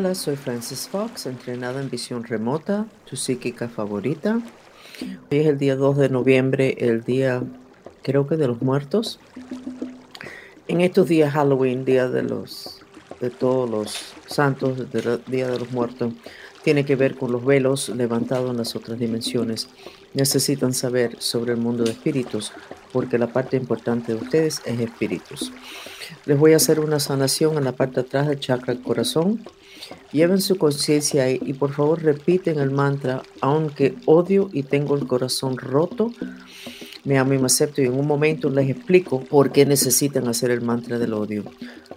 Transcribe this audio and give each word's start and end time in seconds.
Hola, 0.00 0.14
soy 0.14 0.36
Francis 0.36 0.88
Fox, 0.88 1.26
entrenada 1.26 1.78
en 1.78 1.90
visión 1.90 2.24
remota, 2.24 2.86
tu 3.04 3.16
psíquica 3.16 3.68
favorita. 3.68 4.40
Hoy 5.30 5.38
es 5.40 5.46
el 5.46 5.58
día 5.58 5.76
2 5.76 5.98
de 5.98 6.08
noviembre, 6.08 6.74
el 6.78 7.04
día 7.04 7.42
creo 8.02 8.26
que 8.26 8.38
de 8.38 8.48
los 8.48 8.62
muertos. 8.62 9.20
En 10.68 10.80
estos 10.80 11.06
días 11.06 11.34
Halloween, 11.34 11.84
día 11.84 12.08
de 12.08 12.22
los 12.22 12.80
de 13.20 13.28
todos 13.28 13.68
los 13.68 14.14
santos, 14.26 14.90
día 15.26 15.48
de 15.48 15.58
los 15.58 15.70
muertos, 15.70 16.14
tiene 16.64 16.86
que 16.86 16.96
ver 16.96 17.18
con 17.18 17.30
los 17.30 17.44
velos 17.44 17.90
levantados 17.90 18.50
en 18.50 18.56
las 18.56 18.74
otras 18.74 18.98
dimensiones. 18.98 19.68
Necesitan 20.14 20.72
saber 20.72 21.16
sobre 21.18 21.52
el 21.52 21.58
mundo 21.58 21.84
de 21.84 21.90
espíritus, 21.90 22.52
porque 22.90 23.18
la 23.18 23.26
parte 23.26 23.58
importante 23.58 24.14
de 24.14 24.22
ustedes 24.22 24.62
es 24.64 24.80
espíritus. 24.80 25.52
Les 26.24 26.38
voy 26.38 26.54
a 26.54 26.56
hacer 26.56 26.80
una 26.80 27.00
sanación 27.00 27.58
en 27.58 27.64
la 27.64 27.72
parte 27.72 27.96
de 27.96 28.06
atrás 28.06 28.28
del 28.28 28.40
chakra 28.40 28.72
del 28.72 28.82
corazón. 28.82 29.44
Lleven 30.12 30.40
su 30.40 30.56
conciencia 30.56 31.24
ahí 31.24 31.40
y 31.44 31.52
por 31.52 31.72
favor 31.72 32.02
repiten 32.02 32.58
el 32.58 32.70
mantra, 32.70 33.22
aunque 33.40 33.94
odio 34.06 34.50
y 34.52 34.64
tengo 34.64 34.96
el 34.96 35.06
corazón 35.06 35.56
roto, 35.56 36.12
me 37.04 37.18
amo 37.18 37.32
y 37.32 37.38
me 37.38 37.46
acepto 37.46 37.80
y 37.80 37.86
en 37.86 37.94
un 37.94 38.06
momento 38.06 38.50
les 38.50 38.68
explico 38.68 39.20
por 39.20 39.52
qué 39.52 39.64
necesitan 39.64 40.28
hacer 40.28 40.50
el 40.50 40.60
mantra 40.60 40.98
del 40.98 41.14
odio. 41.14 41.44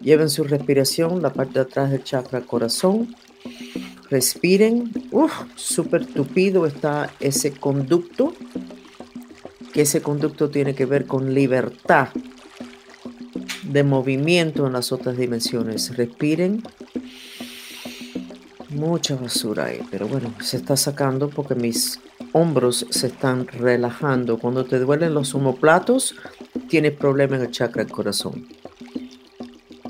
Lleven 0.00 0.30
su 0.30 0.44
respiración, 0.44 1.22
la 1.22 1.32
parte 1.32 1.54
de 1.54 1.60
atrás 1.60 1.90
del 1.90 2.04
chakra 2.04 2.42
corazón. 2.42 3.14
Respiren. 4.10 4.92
Uf, 5.10 5.32
súper 5.56 6.06
tupido 6.06 6.66
está 6.66 7.10
ese 7.20 7.52
conducto. 7.52 8.34
Que 9.72 9.82
ese 9.82 10.02
conducto 10.02 10.50
tiene 10.50 10.74
que 10.74 10.86
ver 10.86 11.06
con 11.06 11.34
libertad 11.34 12.08
de 13.64 13.82
movimiento 13.82 14.66
en 14.66 14.74
las 14.74 14.92
otras 14.92 15.16
dimensiones. 15.16 15.96
Respiren. 15.96 16.62
Mucha 18.74 19.14
basura 19.14 19.66
ahí, 19.66 19.80
pero 19.90 20.08
bueno, 20.08 20.34
se 20.40 20.56
está 20.56 20.76
sacando 20.76 21.30
porque 21.30 21.54
mis 21.54 22.00
hombros 22.32 22.86
se 22.90 23.06
están 23.06 23.46
relajando. 23.46 24.38
Cuando 24.38 24.64
te 24.64 24.78
duelen 24.80 25.14
los 25.14 25.34
homoplatos, 25.34 26.16
tienes 26.68 26.92
problema 26.92 27.36
en 27.36 27.42
el 27.42 27.50
chakra 27.50 27.84
del 27.84 27.92
corazón. 27.92 28.48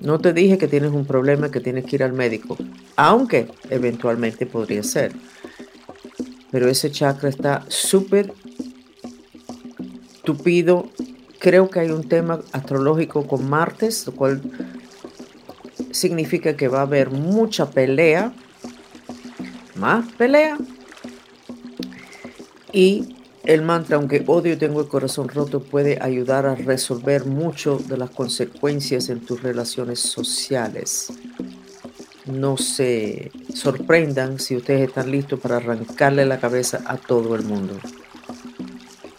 No 0.00 0.20
te 0.20 0.32
dije 0.32 0.58
que 0.58 0.68
tienes 0.68 0.92
un 0.92 1.06
problema 1.06 1.50
que 1.50 1.60
tienes 1.60 1.86
que 1.86 1.96
ir 1.96 2.04
al 2.04 2.12
médico, 2.12 2.56
aunque 2.94 3.48
eventualmente 3.68 4.46
podría 4.46 4.84
ser. 4.84 5.12
Pero 6.52 6.68
ese 6.68 6.90
chakra 6.90 7.28
está 7.28 7.64
súper 7.68 8.32
tupido. 10.22 10.88
Creo 11.40 11.68
que 11.68 11.80
hay 11.80 11.90
un 11.90 12.08
tema 12.08 12.40
astrológico 12.52 13.26
con 13.26 13.50
Martes, 13.50 14.06
lo 14.06 14.12
cual 14.14 14.40
significa 15.90 16.56
que 16.56 16.68
va 16.68 16.78
a 16.78 16.82
haber 16.82 17.10
mucha 17.10 17.70
pelea, 17.70 18.32
más 19.78 20.10
pelea. 20.12 20.58
Y 22.72 23.16
el 23.44 23.62
mantra, 23.62 23.96
aunque 23.96 24.22
odio 24.26 24.58
tengo 24.58 24.80
el 24.80 24.88
corazón 24.88 25.28
roto, 25.28 25.60
puede 25.62 25.98
ayudar 26.02 26.46
a 26.46 26.54
resolver 26.54 27.24
mucho 27.24 27.78
de 27.78 27.96
las 27.96 28.10
consecuencias 28.10 29.08
en 29.08 29.20
tus 29.20 29.42
relaciones 29.42 30.00
sociales. 30.00 31.12
No 32.26 32.58
se 32.58 33.32
sorprendan 33.54 34.38
si 34.38 34.56
ustedes 34.56 34.88
están 34.88 35.10
listos 35.10 35.40
para 35.40 35.56
arrancarle 35.56 36.26
la 36.26 36.40
cabeza 36.40 36.82
a 36.84 36.98
todo 36.98 37.34
el 37.34 37.42
mundo, 37.44 37.78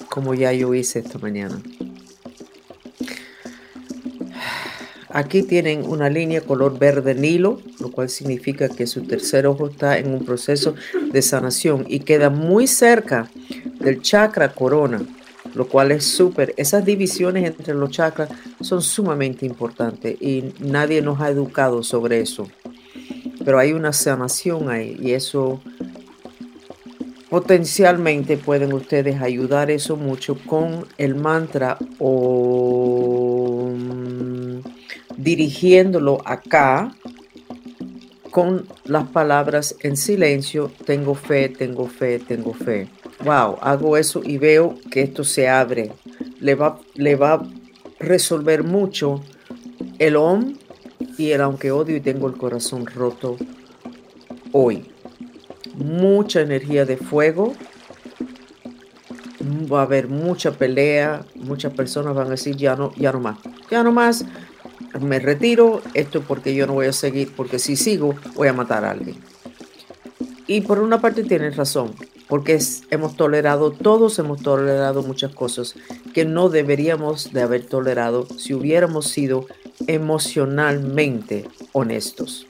como 0.10 0.36
ya 0.36 0.54
yo 0.54 0.76
hice 0.76 1.00
esta 1.00 1.18
mañana. 1.18 1.60
Aquí 5.12 5.42
tienen 5.42 5.86
una 5.86 6.08
línea 6.08 6.42
color 6.42 6.78
verde 6.78 7.16
nilo, 7.16 7.60
lo 7.80 7.92
cual 7.92 8.10
significa 8.10 8.70
que 8.70 8.86
su 8.86 9.02
tercer 9.02 9.48
ojo 9.48 9.68
está 9.68 9.98
en 9.98 10.14
un 10.14 10.24
proceso 10.24 10.76
de 11.12 11.22
sanación 11.24 11.86
y 11.88 12.02
queda 12.02 12.30
muy 12.30 12.68
cerca 12.68 13.28
del 13.80 14.02
chakra 14.04 14.54
corona, 14.54 15.02
lo 15.56 15.68
cual 15.68 15.92
es 15.92 16.04
súper. 16.04 16.54
Esas 16.58 16.86
divisiones 16.86 17.44
entre 17.46 17.74
los 17.74 17.90
chakras 17.90 18.30
son 18.62 18.84
sumamente 18.84 19.48
importantes 19.48 20.16
y 20.22 20.54
nadie 20.60 21.02
nos 21.02 21.20
ha 21.22 21.30
educado 21.30 21.82
sobre 21.82 22.22
eso. 22.22 22.48
Pero 23.44 23.58
hay 23.58 23.74
una 23.74 23.94
sanación 23.94 24.70
ahí 24.70 24.96
y 25.02 25.14
eso 25.14 25.60
potencialmente 27.30 28.38
pueden 28.38 28.74
ustedes 28.74 29.22
ayudar 29.22 29.72
eso 29.72 29.96
mucho 29.96 30.38
con 30.46 30.86
el 30.98 31.16
mantra 31.16 31.78
o 32.00 32.79
dirigiéndolo 35.24 36.22
acá 36.26 36.94
con 38.32 38.68
las 38.86 39.08
palabras 39.08 39.76
en 39.82 39.98
silencio, 39.98 40.72
tengo 40.86 41.16
fe, 41.16 41.50
tengo 41.50 41.88
fe, 41.88 42.20
tengo 42.20 42.54
fe 42.54 42.88
wow, 43.24 43.58
hago 43.62 43.98
eso 43.98 44.22
y 44.24 44.38
veo 44.38 44.76
que 44.92 45.02
esto 45.02 45.24
se 45.24 45.50
abre. 45.50 45.92
Le 46.40 46.56
va, 46.56 46.80
le 46.96 47.16
va 47.16 47.34
a 47.34 47.44
resolver 48.00 48.64
mucho 48.64 49.22
el 49.98 50.16
om 50.16 50.56
y 51.18 51.32
el 51.32 51.42
aunque 51.42 51.72
odio 51.72 51.98
y 51.98 52.02
tengo 52.02 52.28
el 52.28 52.38
corazón 52.38 52.86
roto 52.86 53.38
hoy. 54.52 54.86
Mucha 55.76 56.42
energía 56.42 56.86
de 56.86 56.98
fuego. 56.98 57.54
Va 59.72 59.82
a 59.82 59.84
haber 59.84 60.08
mucha 60.08 60.52
pelea. 60.52 61.26
Muchas 61.36 61.74
personas 61.74 62.16
van 62.16 62.28
a 62.28 62.32
decir 62.32 62.56
ya 62.56 62.76
no, 62.76 62.94
ya 62.96 63.12
no 63.12 63.20
más. 63.20 63.38
Ya 63.70 63.84
no 63.84 63.92
más. 63.92 64.26
Me 65.00 65.20
retiro. 65.20 65.82
Esto 65.94 66.22
porque 66.22 66.56
yo 66.56 66.68
no 66.68 66.74
voy 66.74 66.88
a 66.88 66.94
seguir. 66.94 67.34
Porque 67.36 67.60
si 67.60 67.76
sigo 67.76 68.16
voy 68.36 68.48
a 68.48 68.54
matar 68.54 68.86
a 68.86 68.92
alguien. 68.92 69.18
Y 70.48 70.62
por 70.62 70.80
una 70.80 71.00
parte 71.00 71.24
tienen 71.24 71.54
razón 71.54 71.94
porque 72.30 72.60
hemos 72.92 73.16
tolerado, 73.16 73.72
todos 73.72 74.20
hemos 74.20 74.42
tolerado 74.44 75.02
muchas 75.02 75.34
cosas 75.34 75.74
que 76.14 76.26
no 76.26 76.50
deberíamos 76.50 77.34
de 77.34 77.42
haber 77.42 77.66
tolerado 77.66 78.28
si 78.38 78.54
hubiéramos 78.54 79.08
sido 79.08 79.48
emocionalmente 79.88 81.48
honestos. 81.74 82.46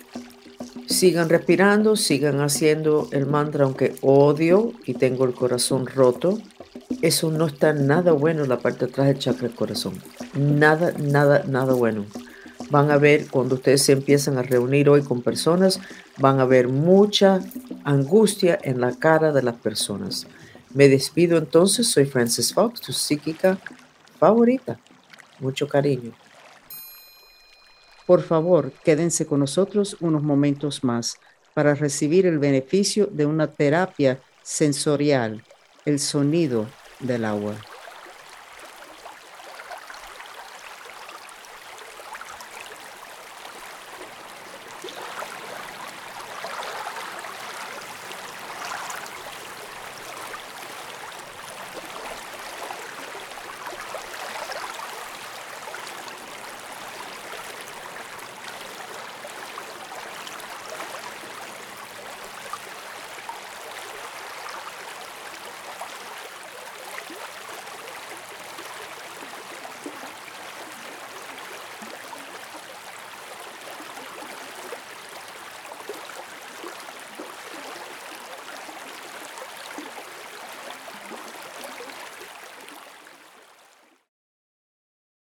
Sigan 0.86 1.30
respirando, 1.30 1.96
sigan 1.96 2.42
haciendo 2.42 3.08
el 3.12 3.26
mantra, 3.26 3.64
aunque 3.64 3.96
odio 4.02 4.74
y 4.86 4.96
tengo 4.96 5.24
el 5.24 5.34
corazón 5.34 5.88
roto. 5.88 6.40
Eso 7.02 7.32
no 7.32 7.48
está 7.48 7.72
nada 7.72 8.12
bueno 8.12 8.44
en 8.44 8.50
la 8.50 8.60
parte 8.60 8.86
de 8.86 8.92
atrás 8.92 9.08
del 9.08 9.20
chakra 9.20 9.48
del 9.48 9.56
corazón. 9.56 9.94
Nada, 10.34 10.94
nada, 11.00 11.46
nada 11.48 11.74
bueno 11.74 12.06
van 12.70 12.92
a 12.92 12.98
ver 12.98 13.28
cuando 13.28 13.56
ustedes 13.56 13.84
se 13.84 13.94
empiezan 13.94 14.38
a 14.38 14.44
reunir 14.44 14.90
hoy 14.90 15.02
con 15.02 15.22
personas, 15.22 15.80
van 16.18 16.40
a 16.40 16.46
ver 16.46 16.68
mucha 16.68 17.40
angustia 17.84 18.60
en 18.62 18.82
la 18.82 18.94
cara 18.94 19.32
de 19.32 19.42
las 19.42 19.56
personas. 19.56 20.28
Me 20.74 20.88
despido 20.88 21.38
entonces, 21.38 21.88
soy 21.88 22.06
Frances 22.06 22.54
Fox, 22.54 22.82
tu 22.82 22.94
psíquica 22.94 23.58
favorita. 24.20 24.80
Mucho 25.40 25.68
cariño. 25.68 26.12
Por 28.06 28.22
favor, 28.22 28.72
quédense 28.84 29.26
con 29.26 29.40
nosotros 29.40 29.98
unos 30.00 30.24
momentos 30.24 30.84
más 30.84 31.18
para 31.54 31.76
recibir 31.76 32.26
el 32.26 32.40
beneficio 32.40 33.08
de 33.08 33.26
una 33.26 33.48
terapia 33.48 34.20
sensorial, 34.44 35.44
el 35.86 36.00
sonido 36.00 36.68
del 37.00 37.26
agua. 37.26 37.56